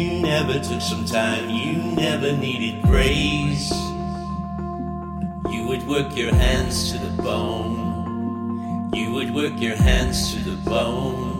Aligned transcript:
You 0.00 0.22
never 0.22 0.54
took 0.54 0.80
some 0.80 1.04
time, 1.04 1.50
you 1.50 1.74
never 1.74 2.32
needed 2.34 2.82
praise. 2.84 3.70
You 5.52 5.66
would 5.68 5.86
work 5.86 6.16
your 6.16 6.34
hands 6.34 6.90
to 6.90 6.98
the 6.98 7.22
bone. 7.22 8.90
You 8.94 9.12
would 9.12 9.34
work 9.34 9.60
your 9.60 9.76
hands 9.76 10.32
to 10.32 10.40
the 10.40 10.56
bone. 10.70 11.36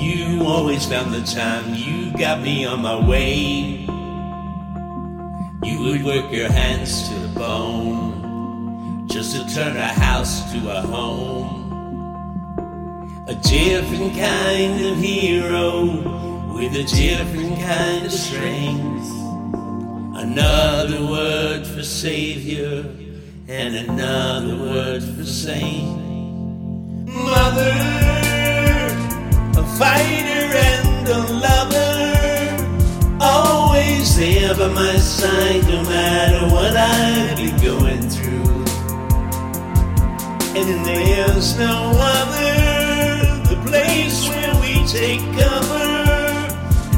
You 0.00 0.42
always 0.42 0.84
found 0.84 1.14
the 1.14 1.22
time, 1.22 1.74
you 1.74 2.10
got 2.18 2.40
me 2.40 2.64
on 2.64 2.82
my 2.82 3.08
way. 3.08 3.86
You 5.62 5.78
would 5.78 6.02
work 6.04 6.32
your 6.32 6.50
hands 6.50 7.08
to 7.08 7.14
the 7.20 7.28
bone 7.38 9.06
just 9.06 9.36
to 9.36 9.54
turn 9.54 9.76
a 9.76 9.86
house 9.86 10.52
to 10.52 10.76
a 10.76 10.80
home. 10.80 11.65
A 13.28 13.34
different 13.34 14.14
kind 14.14 14.86
of 14.86 14.98
hero 14.98 15.84
with 16.54 16.76
a 16.76 16.84
different 16.84 17.58
kind 17.58 18.06
of 18.06 18.12
strength. 18.12 19.10
Another 20.14 21.04
word 21.04 21.66
for 21.66 21.82
savior 21.82 22.86
and 23.48 23.74
another 23.74 24.56
word 24.56 25.02
for 25.02 25.24
saint. 25.24 25.98
Mother, 27.08 27.74
a 29.58 29.64
fighter 29.76 30.46
and 30.70 31.08
a 31.08 31.18
lover, 31.44 33.18
always 33.20 34.16
there 34.16 34.54
by 34.54 34.68
my 34.68 34.96
side 34.98 35.64
no 35.64 35.82
matter 35.82 36.46
what 36.54 36.76
I 36.76 37.34
be 37.34 37.50
going 37.60 38.08
through. 38.08 38.64
And 40.54 40.86
there's 40.86 41.58
no 41.58 41.90
other, 41.92 42.15
take 44.96 45.20
cover. 45.36 45.88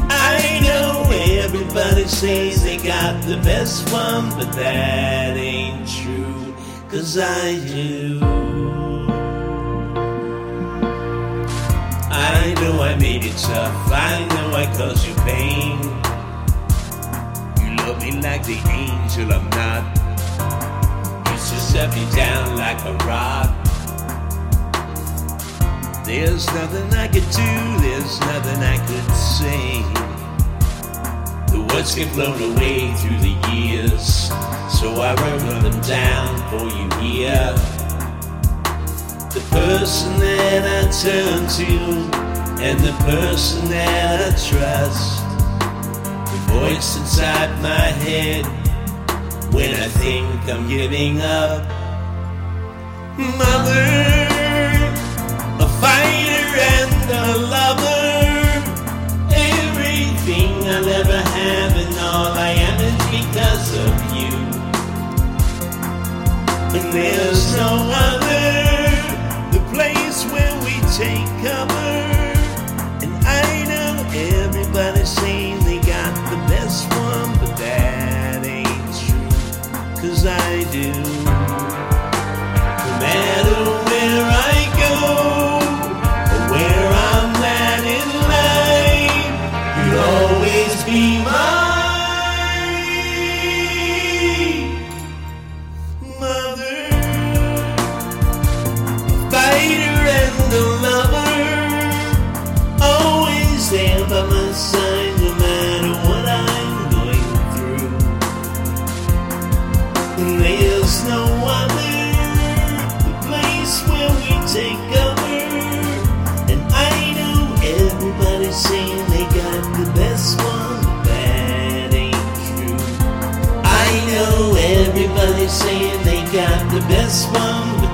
I 0.09 0.61
know 0.63 1.03
everybody 1.43 2.07
says 2.07 2.63
they 2.63 2.77
got 2.77 3.21
the 3.23 3.35
best 3.37 3.91
one, 3.91 4.29
but 4.37 4.53
that 4.53 5.35
ain't 5.35 5.85
true, 5.85 6.55
cause 6.87 7.17
I 7.17 7.59
do. 7.67 8.21
I 12.11 12.53
know 12.61 12.81
I 12.81 12.95
made 12.95 13.25
it 13.25 13.37
tough, 13.37 13.91
I 13.91 14.25
know 14.31 14.55
I 14.55 14.65
caused 14.77 15.05
you 15.05 15.15
pain. 15.27 15.79
You 17.61 17.75
love 17.83 18.01
me 18.01 18.11
like 18.21 18.43
the 18.45 18.59
angel 18.79 19.33
I'm 19.33 19.49
not. 19.59 19.83
You 21.27 21.33
just 21.33 21.71
set 21.73 21.89
me 21.93 22.05
down 22.15 22.55
like 22.55 22.79
a 22.85 22.93
rock. 23.05 23.58
There's 26.09 26.47
nothing 26.47 26.91
I 26.95 27.07
could 27.07 27.29
do, 27.29 27.51
there's 27.85 28.19
nothing 28.21 28.63
I 28.63 28.77
could 28.87 29.11
say. 29.13 29.83
The 31.53 31.61
words 31.71 31.93
get 31.93 32.11
blown 32.13 32.41
away 32.51 32.91
through 32.95 33.19
the 33.19 33.37
years, 33.53 34.29
so 34.73 34.89
I 35.01 35.13
wrote 35.21 35.61
them 35.61 35.79
down 35.81 36.33
for 36.49 36.65
you 36.65 36.89
here. 36.99 37.53
The 39.35 39.45
person 39.51 40.19
that 40.19 40.63
I 40.65 40.89
turn 40.89 41.47
to, 41.47 42.19
and 42.59 42.79
the 42.79 42.95
person 43.05 43.69
that 43.69 44.19
I 44.19 44.31
trust. 44.49 45.21
The 46.33 46.39
voice 46.53 46.97
inside 46.97 47.51
my 47.61 47.93
head 48.01 48.47
when 49.53 49.75
I 49.75 49.87
think 49.87 50.49
I'm 50.49 50.67
giving 50.67 51.21
up. 51.21 51.67
Mother, 53.15 53.98
all 62.19 62.33
I 62.33 62.51
am 62.67 62.77
is 62.91 62.99
because 63.17 63.67
of 63.85 63.93
you. 64.17 64.33
And 66.75 66.85
there's 66.93 67.43
no 67.55 67.69
other, 68.07 68.28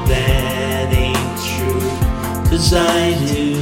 that 0.07 0.93
ain't 0.93 1.37
true. 1.47 1.89
Cause 2.49 2.73
I 2.73 3.13
do. 3.25 3.55